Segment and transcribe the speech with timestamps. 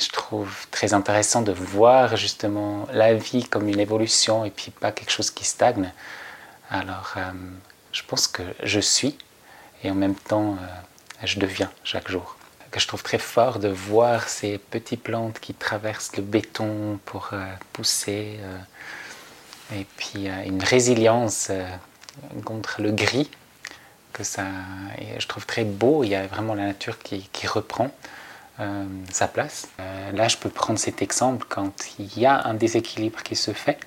[0.00, 4.92] je trouve très intéressant de voir justement la vie comme une évolution et puis pas
[4.92, 5.92] quelque chose qui stagne.
[6.70, 7.32] Alors, euh,
[7.92, 9.18] je pense que je suis
[9.82, 12.36] et en même temps, euh, je deviens chaque jour.
[12.70, 17.30] Que je trouve très fort de voir ces petites plantes qui traversent le béton pour
[17.32, 18.38] euh, pousser
[19.74, 21.50] et puis une résilience
[22.44, 23.30] contre le gris
[24.12, 24.44] que ça,
[25.18, 26.04] je trouve très beau.
[26.04, 27.90] Il y a vraiment la nature qui, qui reprend.
[28.60, 29.68] Euh, sa place.
[29.80, 33.54] Euh, là, je peux prendre cet exemple quand il y a un déséquilibre qui se
[33.54, 33.80] fait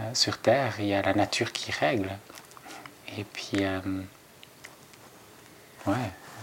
[0.00, 2.10] euh, sur Terre, il y a la nature qui règle.
[3.16, 3.64] Et puis,
[5.86, 5.94] ouais,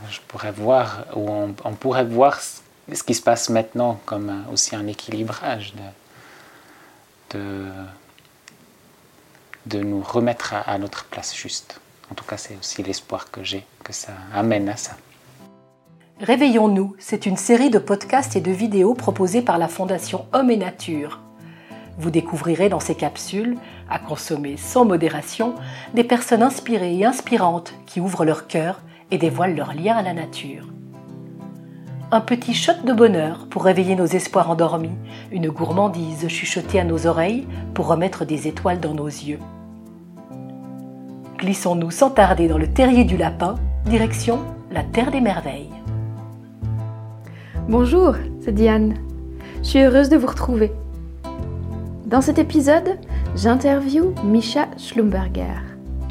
[0.09, 4.87] je pourrais voir, ou on, pourrait voir ce qui se passe maintenant comme aussi un
[4.87, 5.73] équilibrage
[7.31, 7.69] de,
[9.65, 11.81] de, nous remettre à notre place juste.
[12.09, 14.95] En tout cas, c'est aussi l'espoir que j'ai, que ça amène à ça.
[16.21, 20.55] Réveillons-nous, c'est une série de podcasts et de vidéos proposées par la Fondation Homme et
[20.55, 21.19] Nature.
[21.97, 23.57] Vous découvrirez dans ces capsules,
[23.89, 25.55] à consommer sans modération,
[25.93, 28.79] des personnes inspirées et inspirantes qui ouvrent leur cœur
[29.11, 30.69] et dévoilent leur lien à la nature.
[32.13, 34.95] Un petit shot de bonheur pour réveiller nos espoirs endormis,
[35.33, 39.39] une gourmandise chuchotée à nos oreilles pour remettre des étoiles dans nos yeux.
[41.39, 44.39] Glissons-nous sans tarder dans le terrier du lapin, direction
[44.71, 45.71] la Terre des Merveilles.
[47.67, 48.93] Bonjour, c'est Diane.
[49.63, 50.71] Je suis heureuse de vous retrouver.
[52.05, 52.99] Dans cet épisode,
[53.35, 55.63] j'interviewe Misha Schlumberger,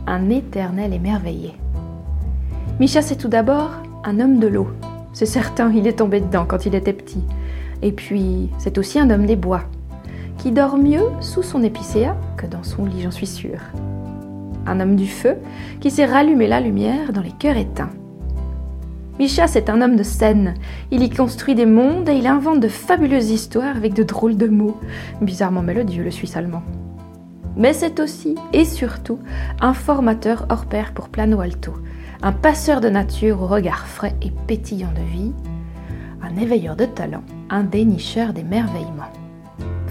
[0.09, 1.53] un éternel émerveillé.
[2.81, 3.71] Misha, c'est tout d'abord
[4.03, 4.67] un homme de l'eau.
[5.13, 7.23] C'est certain, il est tombé dedans quand il était petit.
[7.83, 9.63] Et puis, c'est aussi un homme des bois,
[10.39, 13.61] qui dort mieux sous son épicéa que dans son lit, j'en suis sûre.
[14.67, 15.37] Un homme du feu
[15.79, 17.91] qui sait rallumer la lumière dans les cœurs éteints.
[19.19, 20.55] Misha, c'est un homme de scène.
[20.91, 24.49] Il y construit des mondes et il invente de fabuleuses histoires avec de drôles de
[24.49, 24.77] mots.
[25.21, 26.63] Bizarrement mélodieux, le Suisse allemand.
[27.57, 29.21] Mais c'est aussi et surtout
[29.61, 31.75] un formateur hors pair pour Plano Alto,
[32.23, 35.33] un passeur de nature au regard frais et pétillant de vie,
[36.21, 39.13] un éveilleur de talent, un dénicheur d'émerveillement.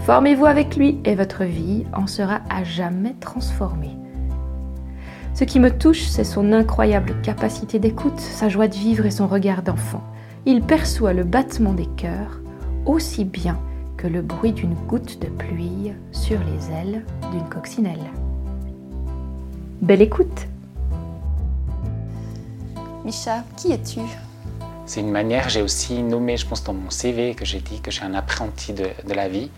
[0.05, 3.95] Formez-vous avec lui et votre vie en sera à jamais transformée.
[5.35, 9.27] Ce qui me touche, c'est son incroyable capacité d'écoute, sa joie de vivre et son
[9.27, 10.03] regard d'enfant.
[10.45, 12.39] Il perçoit le battement des cœurs
[12.85, 13.59] aussi bien
[13.97, 18.11] que le bruit d'une goutte de pluie sur les ailes d'une coccinelle.
[19.81, 20.47] Belle écoute
[23.03, 24.01] Micha, qui es-tu?
[24.85, 27.89] C'est une manière, j'ai aussi nommé, je pense, dans mon CV, que j'ai dit que
[27.89, 29.49] j'ai un apprenti de, de la vie,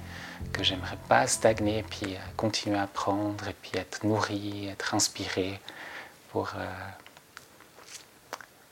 [0.53, 5.59] que j'aimerais pas stagner, puis continuer à apprendre, et puis être nourri, être inspiré
[6.35, 6.65] pour, euh,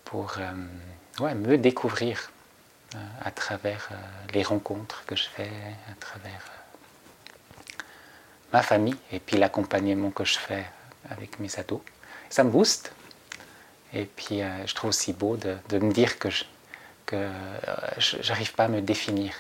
[0.04, 2.30] pour euh, me découvrir
[2.94, 3.90] euh, à travers
[4.34, 5.50] les rencontres que je fais,
[5.90, 6.52] à travers
[8.52, 10.66] ma famille et puis l'accompagnement que je fais
[11.10, 11.80] avec mes ados.
[12.30, 12.92] Ça me booste.
[13.94, 16.44] Et puis je trouve aussi beau de, me dire que je
[17.06, 17.30] que
[17.98, 19.34] j'arrive pas à me définir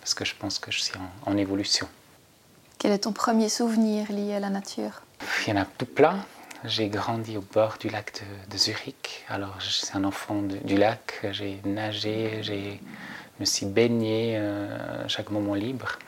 [0.00, 0.94] parce que je pense que je suis
[1.26, 1.88] en, évolution.
[2.78, 5.02] Quel est ton premier souvenir lié à la nature?
[5.46, 6.24] Il y en a tout plein.
[6.64, 9.24] J'ai grandi au bord du lac de, Zurich.
[9.28, 11.26] Alors, je suis un enfant du lac.
[11.30, 12.78] J'ai nagé, je
[13.38, 15.98] me suis baigné euh, chaque moment libre.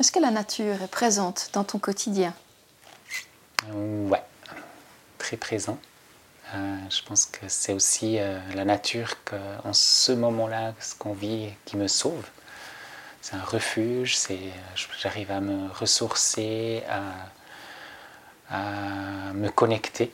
[0.00, 2.32] Est-ce que la nature est présente dans ton quotidien?
[3.70, 4.22] Ouais,
[5.18, 5.78] très présent.
[6.54, 9.14] Euh, je pense que c'est aussi euh, la nature
[9.64, 12.24] en ce moment-là, ce qu'on vit, qui me sauve
[13.22, 14.18] c'est un refuge,
[15.00, 16.82] j'arrive à me ressourcer,
[18.50, 20.12] à, me connecter,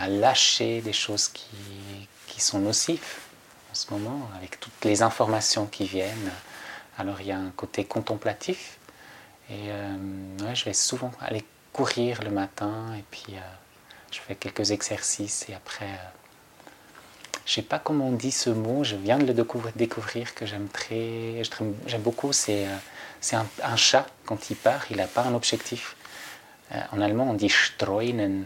[0.00, 3.18] à, lâcher des choses qui, qui, sont nocives
[3.70, 6.32] en ce moment, avec toutes les informations qui viennent.
[6.98, 8.78] Alors il y a un côté contemplatif,
[9.50, 11.44] et euh, je vais souvent aller
[11.74, 13.40] courir le matin, et puis euh,
[14.10, 15.84] je fais quelques exercices, et après...
[15.84, 16.25] Euh,
[17.46, 19.34] je sais pas comment on dit ce mot, je viens de le
[19.76, 21.42] découvrir, que j'aime très,
[21.86, 22.32] j'aime beaucoup.
[22.32, 22.76] C'est, euh,
[23.20, 25.96] c'est un, chat, quand il part, il n'a pas un objectif.
[26.72, 28.44] Euh, en allemand, on dit streuen.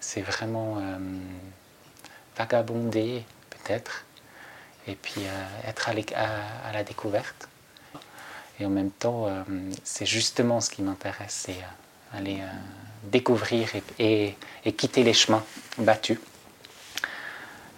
[0.00, 0.98] C'est vraiment euh,
[2.36, 4.04] vagabonder, peut-être,
[4.86, 5.22] et puis
[5.66, 7.48] être à, la découverte.
[8.60, 9.28] Et en même temps,
[9.84, 11.56] c'est justement ce qui m'intéresse, c'est
[12.12, 12.40] aller
[13.04, 14.36] découvrir et
[14.76, 15.44] quitter les chemins
[15.78, 16.18] battus.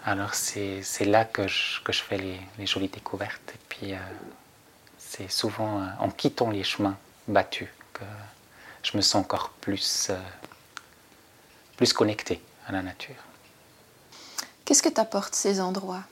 [0.07, 3.53] Alors c'est là que je, que je fais les, les, jolies découvertes.
[3.55, 3.99] Et puis euh,
[4.99, 8.05] c'est souvent euh, en quittant les chemins battus que
[8.83, 10.19] je me sens encore plus, euh,
[11.79, 13.17] plus connecté à la nature.
[14.65, 16.05] Qu'est-ce que t'apportent ces endroits?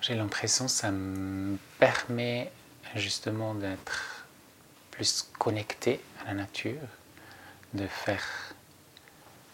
[0.00, 2.50] J'ai l'impression que ça me permet
[2.94, 4.24] justement d'être
[4.90, 6.80] plus connecté à la nature,
[7.74, 8.24] de faire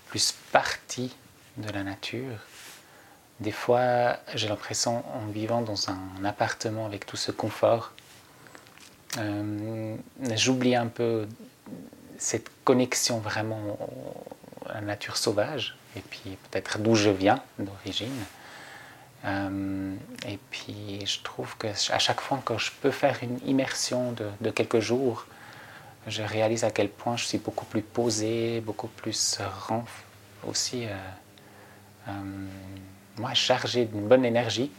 [0.09, 1.15] plus partie
[1.57, 2.39] de la nature.
[3.41, 7.93] Des fois, j'ai l'impression, en vivant dans un appartement avec tout ce confort,
[9.19, 9.97] euh,
[10.35, 11.27] j'oublie un peu
[12.19, 13.79] cette connexion vraiment
[14.69, 18.25] à la nature sauvage, et puis peut-être d'où je viens d'origine.
[19.25, 19.95] Euh,
[20.27, 24.51] et puis je trouve que à chaque fois que je peux faire une immersion de,
[24.51, 25.27] quelques jours,
[26.07, 29.41] je réalise à quel point je suis beaucoup plus posé, beaucoup plus
[30.47, 30.95] aussi euh,
[32.09, 32.13] euh,
[33.19, 34.71] moi, chargé d'une bonne énergie.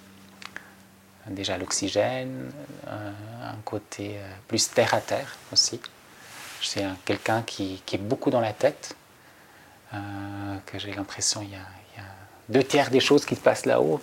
[1.28, 2.52] Déjà l'oxygène,
[2.88, 5.80] un côté plus terre à terre aussi.
[6.60, 8.96] Suis quelqu'un qui, est beaucoup dans la tête,
[9.92, 11.60] que j'ai l'impression il y a
[12.50, 14.02] deux tiers des choses qui se passent là-haut.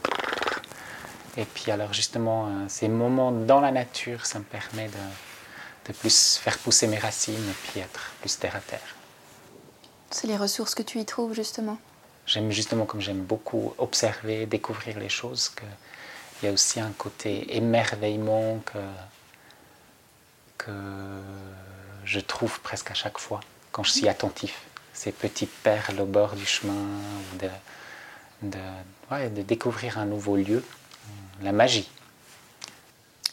[1.36, 5.92] Et puis alors justement, euh, ces moments dans la nature, ça me permet de, de
[5.92, 8.96] plus faire pousser mes racines et puis être plus terre à terre.
[10.10, 11.78] C'est les ressources que tu y trouves justement?
[12.26, 15.68] J'aime justement, comme j'aime beaucoup observer, découvrir les choses, qu'il
[16.42, 18.78] y a aussi un côté émerveillement que,
[20.58, 20.72] que
[22.04, 23.40] je trouve presque à chaque fois
[23.70, 24.62] quand je suis attentif.
[24.92, 26.86] Ces petites perles au bord du chemin,
[27.38, 27.50] de,
[28.42, 30.64] de, de découvrir un nouveau lieu,
[31.42, 31.88] la magie.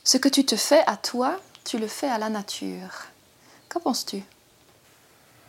[0.03, 3.05] Ce que tu te fais à toi, tu le fais à la nature.
[3.69, 4.23] Qu'en penses-tu?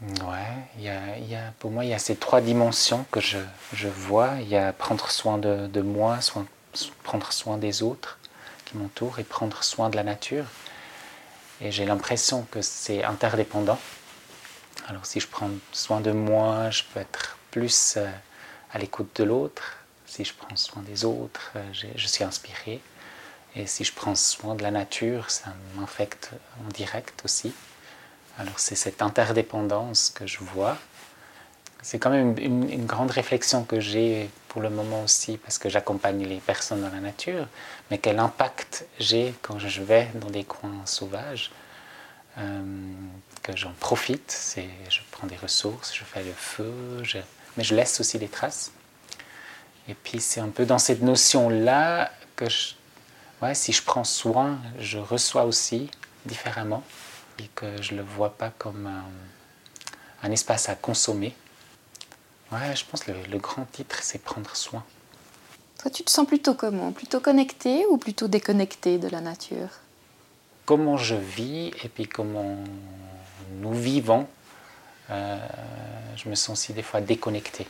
[0.03, 3.39] Ouais, y y a, pour moi, il y a ces trois dimensions que je,
[3.73, 4.33] je vois.
[4.41, 6.19] Il y a prendre soin de, de moi,
[7.03, 8.19] prendre soin des autres
[8.65, 10.47] qui m'entourent et prendre soin de la nature.
[11.61, 13.79] Et j'ai l'impression que c'est interdépendant.
[14.89, 17.95] Alors si je prends soin de moi, je peux être plus...
[17.97, 18.11] Euh,
[18.75, 22.81] à l'écoute de l'autre, si je prends soin des autres, euh, je, suis inspiré.
[23.55, 26.31] Et si je prends soin de la nature, ça m'infecte
[26.61, 27.55] en direct aussi.
[28.39, 30.77] Alors c'est cette interdépendance que je vois.
[31.83, 36.25] C'est quand même une, grande réflexion que j'ai pour le moment aussi, parce que j'accompagne
[36.25, 37.47] les personnes dans la nature,
[37.91, 41.51] mais quel impact j'ai quand je vais dans des coins sauvages,
[42.39, 42.63] euh,
[43.43, 44.57] que j'en profite,
[44.89, 46.73] je prends des ressources, je fais le feu,
[47.57, 48.73] mais je laisse aussi des traces.
[49.89, 52.47] Et puis c'est un peu dans cette notion-là que
[53.53, 55.91] si je prends soin, je reçois aussi
[56.25, 56.83] différemment
[57.39, 58.87] et que je ne le vois pas comme
[60.23, 61.35] un, espace à consommer.
[62.51, 64.83] Ouais, je pense que le, le grand titre, c'est prendre soin.
[65.79, 66.93] Toi, tu te sens plutôt comment?
[66.93, 69.69] Plutôt connecté ou plutôt déconnecté de la nature?
[70.65, 72.57] Comment je vis et puis comment
[73.61, 74.27] nous vivons
[75.11, 75.37] euh,
[76.17, 77.67] je me sens aussi des fois déconnecté.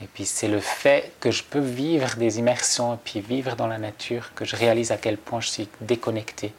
[0.00, 3.66] Et puis c'est le fait que je peux vivre des immersions et puis vivre dans
[3.66, 6.52] la nature que je réalise à quel point je suis déconnecté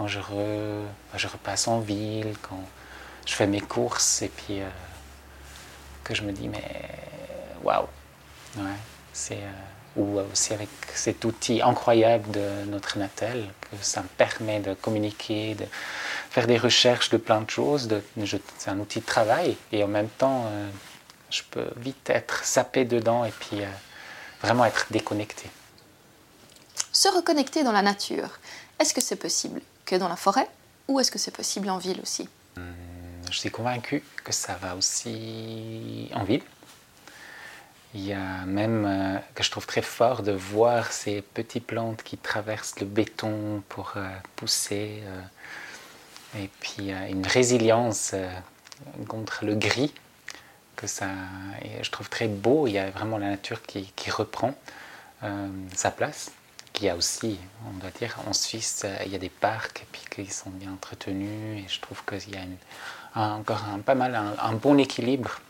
[0.00, 2.62] quand je, repasse en ville, quand
[3.26, 4.68] je fais mes courses et puis euh,
[6.04, 6.64] que je me dis mais
[7.62, 7.86] waouh,
[8.58, 9.34] euh,
[9.96, 15.54] ou aussi avec cet outil incroyable de notre Natel que ça me permet de communiquer,
[15.54, 15.66] de
[16.30, 17.88] faire des recherches de plein de choses.
[18.56, 20.70] c'est un outil de travail et en même temps, euh,
[21.28, 23.66] je peux vite être sapé dedans et puis euh,
[24.40, 25.50] vraiment être déconnecté.
[26.90, 28.40] Se reconnecter dans la nature,
[28.80, 30.48] est-ce que c'est possible que dans la forêt
[30.88, 32.28] ou est-ce que c'est possible en ville aussi?
[32.56, 32.64] Hum,
[33.30, 36.42] Je suis convaincu que ça va aussi en ville.
[37.94, 42.02] Il y a même, euh, que je trouve très fort, de voir ces petites plantes
[42.02, 43.94] qui traversent le béton pour
[44.36, 45.02] pousser.
[46.38, 48.28] Et puis une résilience euh,
[49.08, 49.92] contre le gris
[50.76, 51.08] que ça,
[51.82, 52.66] je trouve très beau.
[52.66, 54.54] Il y a vraiment la nature qui, reprend
[55.22, 56.32] euh, sa place.
[56.80, 59.84] Il y a aussi, on doit dire, en Suisse, euh, il y a des parcs
[59.92, 61.62] puis qui sont bien entretenus.
[61.62, 65.40] Et je trouve qu'il y a encore un, pas mal un, bon équilibre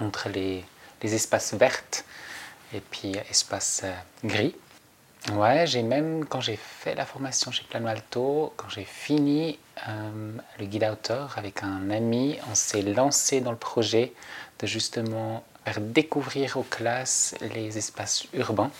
[0.00, 0.64] entre les,
[1.02, 1.82] espaces verts
[2.72, 3.84] et puis espaces
[4.24, 4.54] gris.
[5.32, 10.32] Ouais, j'ai même, quand j'ai fait la formation chez Plano Alto, quand j'ai fini euh,
[10.58, 14.14] le guide outdoor avec un ami, on s'est lancé dans le projet
[14.60, 18.70] de justement faire découvrir aux classes les espaces urbains.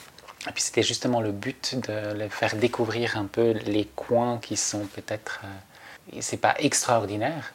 [0.48, 4.56] Et puis c'était justement le but de les faire découvrir un peu les coins qui
[4.56, 7.54] sont peut-être, euh, c'est pas extraordinaire,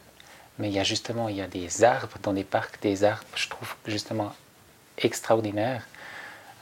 [0.58, 3.24] mais il y a justement il y a des arbres dans des parcs, des arbres,
[3.36, 4.34] je trouve justement
[4.98, 5.86] extraordinaires.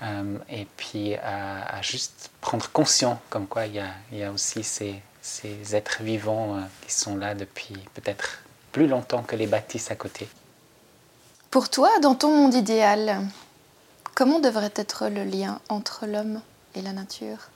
[0.03, 4.31] Euh, et puis à, juste prendre conscience comme quoi il y a, il y a
[4.31, 8.39] aussi ces, ces, êtres vivants euh, qui sont là depuis peut-être
[8.71, 10.29] plus longtemps que les bâtisses à côté.
[11.51, 13.23] Pour toi, dans ton monde idéal,
[14.19, 16.43] comment devrait être le lien entre l'homme
[16.75, 17.51] et la nature?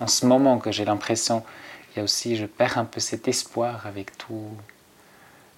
[0.00, 1.44] En ce moment que j'ai l'impression,
[1.92, 4.50] il y a aussi, je perds un peu cet espoir avec tout,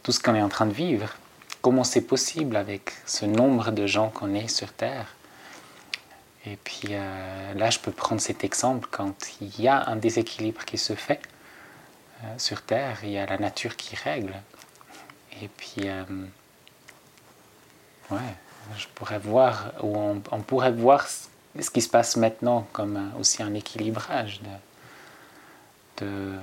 [0.02, 1.16] tout ce qu'on est en train de vivre.
[1.62, 5.14] Comment c'est possible avec ce nombre de gens qu'on est sur Terre?
[6.44, 10.66] Et puis euh, là, je peux prendre cet exemple quand il y a un déséquilibre
[10.66, 11.22] qui se fait
[12.22, 14.34] euh, sur Terre, il y a la nature qui règle.
[15.40, 16.04] Et puis, euh,
[18.10, 18.34] ouais,
[18.76, 23.42] je pourrais voir, ou on, on pourrait voir ce qui se passe maintenant comme aussi
[23.42, 24.40] un équilibrage
[25.98, 26.34] de, de,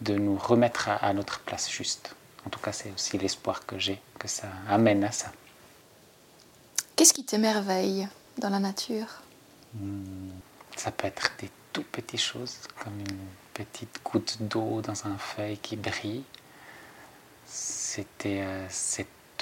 [0.00, 2.14] de nous remettre à, à, notre place juste.
[2.46, 5.32] En tout cas, c'est aussi l'espoir que j'ai, que ça amène à ça.
[6.96, 9.06] Qu'est-ce qui t'émerveille dans la nature?
[9.74, 10.30] Hmm,
[10.76, 15.58] Ça peut être des tout petites choses, comme une petite goutte d'eau dans un feuille
[15.58, 16.22] qui brille.
[17.46, 18.66] C'était euh,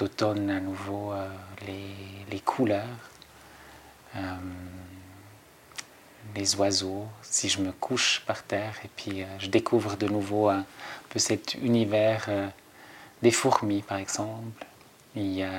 [0.01, 1.27] automne à nouveau euh,
[1.67, 1.95] les,
[2.31, 2.83] les couleurs
[4.15, 4.19] euh,
[6.35, 10.49] les oiseaux, si je me couche par terre et puis euh, je découvre de nouveau
[10.49, 10.65] un
[11.09, 12.29] peu cet univers
[13.21, 14.65] des fourmis par exemple.
[15.15, 15.51] Il y a,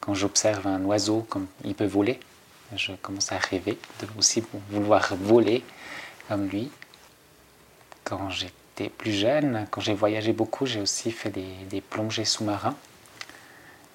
[0.00, 2.18] quand j'observe un oiseau comme il peut voler,
[2.74, 5.62] je commence à rêver de aussi vouloir voler
[6.28, 6.70] comme lui.
[8.04, 8.30] Quand
[8.86, 12.76] plus jeune, quand j'ai voyagé beaucoup, j'ai aussi fait des, plongées sous-marins.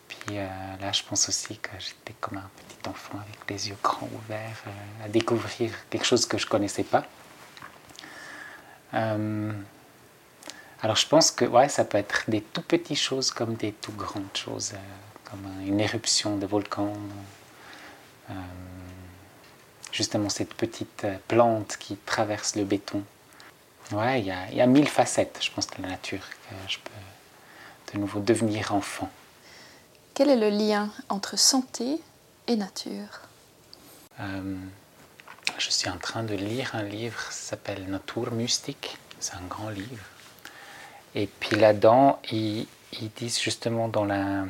[0.10, 0.48] Puis euh,
[0.82, 4.64] là, je pense aussi que j'étais comme un petit enfant avec les yeux grands ouverts
[4.68, 7.06] euh, à découvrir quelque chose que je ne connaissais pas.
[8.94, 9.52] Euh,
[10.82, 13.94] alors je pense que ouais, ça peut être des tout petites choses comme des tout
[13.94, 14.74] grandes choses,
[15.24, 16.94] comme une éruption de volcan.
[19.92, 23.04] Justement cette petite plante qui traverse le béton.
[23.92, 26.78] Ouais, il y a, y a mille facettes, je pense, de la nature que je
[26.80, 26.92] peux
[27.94, 29.10] de nouveau devenir enfant.
[30.14, 32.00] Quel est le lien entre santé
[32.48, 33.22] et nature?
[34.20, 34.56] Euh,
[35.58, 38.98] Je suis en train de lire un livre qui s'appelle Natur Mystique.
[39.20, 40.06] C'est un grand livre.
[41.16, 44.46] Et puis là-dedans, ils, ils, disent justement dans la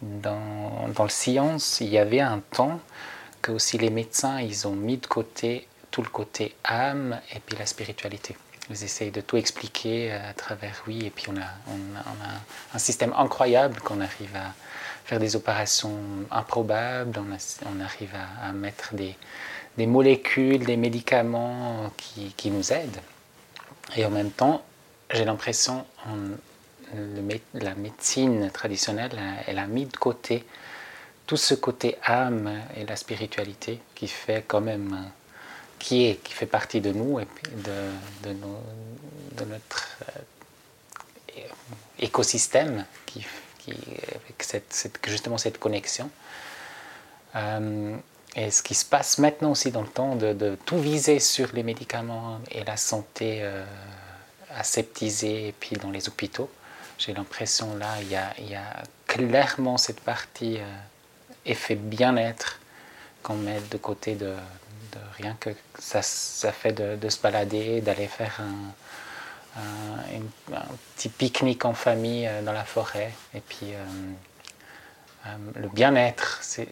[0.00, 2.80] dans, dans le science, il y avait un temps
[3.42, 5.66] que aussi les médecins, ils ont mis de côté
[5.98, 8.36] tout le côté âme et puis la spiritualité.
[8.70, 12.34] Ils essayent de tout expliquer à travers oui, et puis on a, on a,
[12.72, 14.54] un système incroyable qu'on arrive à
[15.04, 15.98] faire des opérations
[16.30, 17.18] improbables,
[17.66, 19.16] on arrive à, à, mettre des,
[19.76, 23.00] des molécules, des médicaments qui, qui, nous aident.
[23.96, 24.62] Et en même temps,
[25.12, 25.84] j'ai l'impression
[26.94, 30.44] que la médecine traditionnelle, elle a mis de côté
[31.26, 35.10] tout ce côté âme et la spiritualité qui fait quand même
[35.78, 38.32] qui est, qui fait partie de nous et de,
[39.44, 39.96] notre
[41.36, 41.40] euh,
[42.00, 43.24] écosystème, qui,
[43.66, 44.46] avec
[45.06, 46.10] justement cette connexion.
[47.36, 47.96] Euh,
[48.34, 51.62] et ce qui se passe maintenant aussi dans le temps, de, tout viser sur les
[51.62, 53.64] médicaments et la santé euh,
[54.54, 56.50] aseptisée, et puis dans les hôpitaux,
[56.98, 60.58] j'ai l'impression là, il y, a, clairement cette partie
[61.46, 62.58] effet bien-être
[63.22, 64.34] qu'on met de côté de,
[64.92, 68.72] de rien que ça, ça fait de, se balader, d'aller faire un,
[70.94, 73.12] petit pique-nique en famille euh, dans la forêt.
[73.34, 73.84] Et puis euh,
[75.26, 76.68] euh, le bien-être, c'est,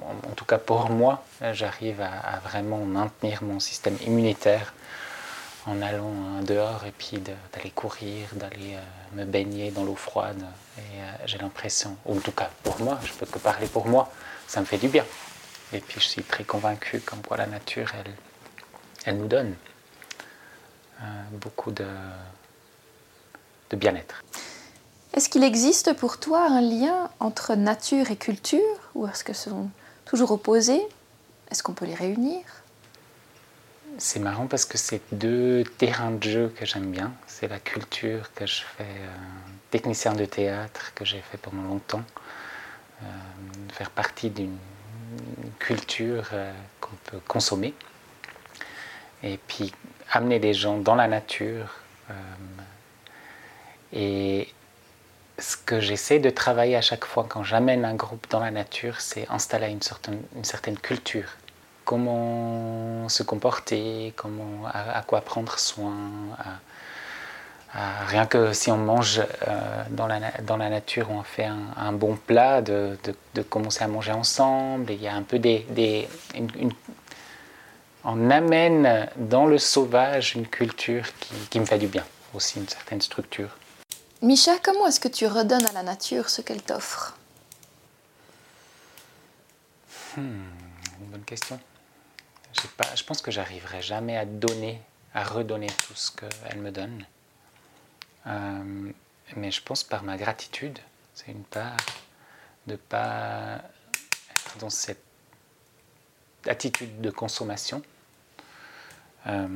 [0.00, 4.74] en tout cas pour moi, j'arrive à, à, vraiment maintenir mon système immunitaire
[5.66, 8.76] en allant dehors et puis d'aller courir, d'aller
[9.12, 10.42] me baigner dans l'eau froide.
[10.78, 10.82] Et
[11.26, 14.10] j'ai l'impression, ou en tout cas pour moi, je peux que parler pour moi,
[14.46, 15.04] ça me fait du bien.
[15.72, 18.12] Et puis je suis très convaincu comme quoi la nature, elle,
[19.04, 19.54] elle nous donne
[21.00, 21.86] euh, beaucoup de,
[23.70, 24.22] de bien-être.
[25.14, 28.60] Est-ce qu'il existe pour toi un lien entre nature et culture
[28.94, 29.70] Ou est-ce que ce sont
[30.04, 30.82] toujours opposés?
[31.50, 32.42] Est-ce qu'on peut les réunir?
[33.96, 37.12] C'est marrant parce que c'est deux terrains de jeu que j'aime bien.
[37.26, 39.16] C'est la culture que je fais, euh,
[39.70, 42.04] technicien de théâtre que j'ai fait pendant longtemps,
[43.02, 43.06] euh,
[43.72, 44.56] faire partie d'une
[45.58, 47.74] culture euh, qu'on peut consommer
[49.22, 49.72] et puis
[50.10, 51.74] amener les gens dans la nature.
[52.10, 52.14] Euh,
[53.92, 54.48] et
[55.38, 59.00] ce que j'essaie de travailler à chaque fois quand j'amène un groupe dans la nature,
[59.00, 61.28] c'est installer une certaine, une certaine culture.
[61.84, 65.96] Comment se comporter, comment, à, quoi prendre soin.
[67.74, 71.92] Rien que si on mange euh, dans, la, dans la nature, on fait un, un
[71.92, 74.90] bon plat, de, de, de, commencer à manger ensemble.
[74.92, 75.66] il y a un peu des.
[75.70, 76.72] des une, une,
[78.04, 82.68] on amène dans le sauvage une culture qui, qui, me fait du bien, aussi une
[82.68, 83.50] certaine structure.
[84.22, 87.16] Micha, comment est-ce que tu redonnes à la nature ce qu'elle t'offre?
[90.16, 90.20] Hmm,
[91.00, 91.60] Une bonne question.
[92.76, 94.80] pas, je pense que j'arriverai jamais à donner,
[95.14, 97.04] à redonner tout ce qu'elle me donne.
[98.26, 98.92] Euh,
[99.36, 100.78] mais je pense par ma gratitude,
[101.14, 101.76] c'est une part
[102.66, 103.60] de pas
[104.30, 105.02] être dans cette
[106.46, 107.82] attitude de consommation.
[109.26, 109.48] Euh,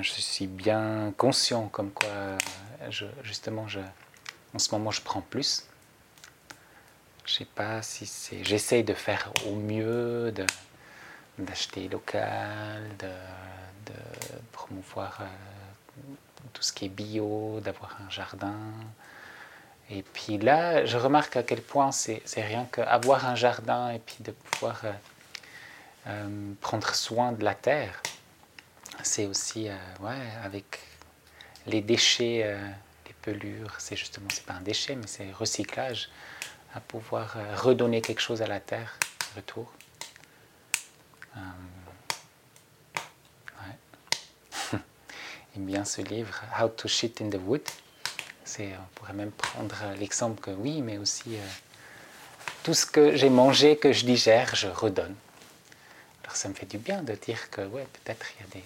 [0.00, 2.38] je suis bien conscient comme quoi,
[3.22, 3.66] justement,
[4.54, 5.66] en ce moment, je prends plus.
[7.24, 8.44] Je sais pas si c'est.
[8.44, 10.46] J'essaye de faire au mieux, de,
[11.38, 13.08] d'acheter local, de,
[13.86, 13.98] de
[14.52, 16.02] promouvoir euh,
[16.56, 18.56] tout ce qui est bio, d'avoir un jardin.
[19.90, 24.16] Et puis là, je remarque à quel point c'est, rien qu'avoir un jardin et puis
[24.20, 24.92] de pouvoir euh,
[26.08, 28.02] euh, prendre soin de la terre.
[29.02, 29.68] C'est aussi,
[30.00, 30.80] ouais, avec
[31.66, 32.58] les déchets,
[33.06, 36.08] les pelures, c'est justement, c'est pas un déchet, mais c'est recyclage,
[36.74, 38.98] à pouvoir redonner quelque chose à la terre,
[39.36, 39.70] retour.
[41.36, 41.40] Euh,
[43.62, 44.78] ouais.
[45.64, 47.62] Bien ce livre, How to Shit in the Wood.
[48.44, 51.46] C'est, on pourrait même prendre l'exemple que oui, mais aussi euh,
[52.62, 55.14] tout ce que j'ai mangé, que je digère, je redonne.
[56.24, 58.64] Alors ça me fait du bien de dire que ouais, peut-être il y a des.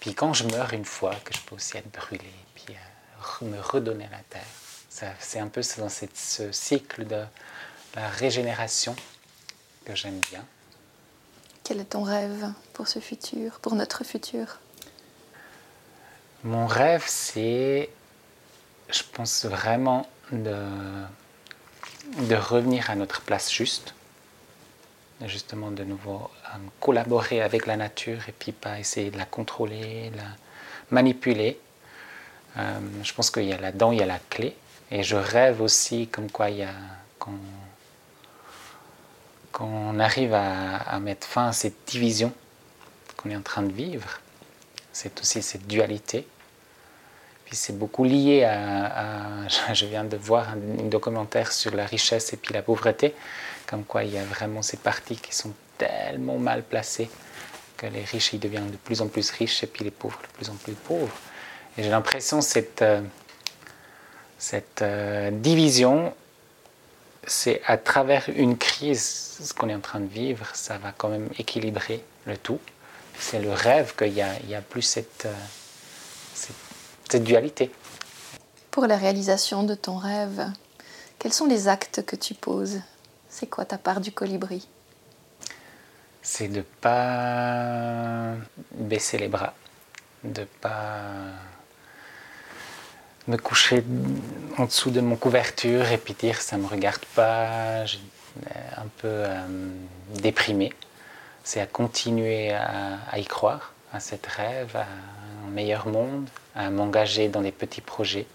[0.00, 3.60] Puis quand je meurs une fois, que je peux aussi être brûlé, puis euh, me
[3.60, 5.16] redonner la terre.
[5.20, 7.24] c'est un peu dans ce cycle de
[7.94, 8.96] la régénération
[9.84, 10.44] que j'aime bien.
[11.64, 14.58] Quel est ton rêve pour ce futur, pour notre futur?
[16.44, 17.88] Mon rêve, c'est,
[18.90, 20.56] je pense vraiment de,
[22.18, 23.94] de revenir à notre place juste,
[25.24, 26.30] justement de nouveau
[26.80, 30.24] collaborer avec la nature et puis pas essayer de la contrôler, la
[30.90, 31.58] manipuler.
[32.56, 34.56] Euh, je pense qu'il y a là-dedans, il y a la clé.
[34.90, 36.74] Et je rêve aussi comme quoi il y a,
[39.52, 42.32] qu'on arrive à, mettre fin à cette division
[43.16, 44.20] qu'on est en train de vivre,
[44.92, 46.26] c'est aussi cette dualité.
[47.44, 52.36] Puis c'est beaucoup lié à, Je viens de voir un, documentaire sur la richesse et
[52.36, 53.14] puis la pauvreté,
[53.66, 57.10] comme quoi il y a vraiment ces parties qui sont tellement mal placées
[57.76, 60.36] que les riches ils deviennent de plus en plus riches et puis les pauvres de
[60.36, 61.16] plus en plus pauvres.
[61.76, 63.00] Et j'ai l'impression que cette, euh,
[64.38, 66.14] cette euh, division
[67.26, 71.08] c'est à travers une crise, ce qu'on est en train de vivre, ça va quand
[71.08, 72.58] même équilibrer le tout.
[73.22, 75.34] C'est le rêve qu'il n'y a, a, plus cette, euh,
[76.34, 76.56] cette,
[77.08, 77.70] cette, dualité.
[78.70, 80.50] Pour la réalisation de ton rêve,
[81.18, 82.80] quels sont les actes que tu poses?
[83.30, 84.68] C'est quoi ta part du colibri?
[86.20, 88.34] C'est de ne pas
[88.72, 89.54] baisser les bras,
[90.24, 90.90] de ne pas
[93.28, 93.84] me coucher
[94.58, 99.46] en dessous de mon couverture et puis dire ça me regarde pas, un peu euh,
[100.20, 100.72] déprimé.
[101.44, 104.86] C'est à continuer à, y croire, à cette rêve, à
[105.46, 108.26] un meilleur monde, à m'engager dans des petits projets,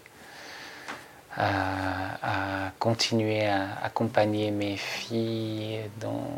[1.36, 6.28] à, continuer à accompagner mes filles dans,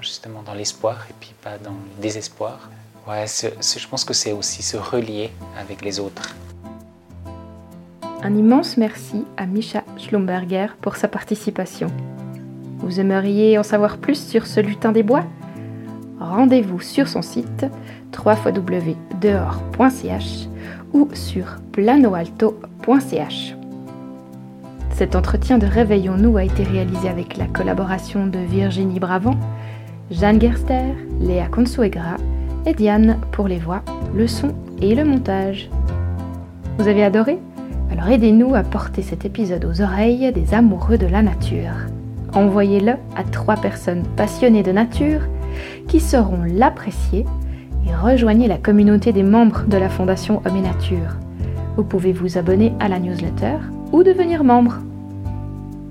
[0.00, 2.70] justement dans l'espoir et puis pas dans le désespoir.
[3.06, 6.34] Ouais, je pense que c'est aussi se relier avec les autres.
[8.22, 11.88] Un immense merci à Misha Schlumberger pour sa participation.
[12.78, 15.24] Vous aimeriez en savoir plus sur ce lutin des bois?
[16.20, 17.66] Rendez-vous sur son site
[18.16, 18.98] www.dehors.ch
[20.92, 23.54] ou sur planoalto.ch.
[24.90, 29.36] Cet entretien de Réveillons-nous a été réalisé avec la collaboration de Virginie Bravant,
[30.10, 32.16] Jeanne Gerster, Léa Consuegra
[32.64, 33.82] et Diane pour les voix,
[34.14, 35.68] le son et le montage.
[36.78, 37.38] Vous avez adoré?
[37.92, 41.74] Alors aidez-nous à porter cet épisode aux oreilles des amoureux de la nature.
[42.32, 45.20] Envoyez-le à trois personnes passionnées de nature
[45.88, 47.24] qui sauront l'apprécier
[47.86, 51.16] et rejoignez la communauté des membres de la Fondation Homme et Nature.
[51.76, 53.56] Vous pouvez vous abonner à la newsletter
[53.92, 54.78] ou devenir membre.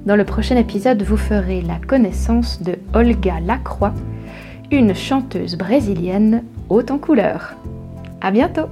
[0.06, 3.94] Dans le prochain épisode, vous ferez la connaissance de Olga Lacroix,
[4.72, 7.56] une chanteuse brésilienne haute en couleurs.
[8.22, 8.68] À bientôt!